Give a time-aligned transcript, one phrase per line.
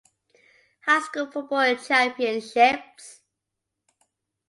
[0.87, 3.21] High School football championships.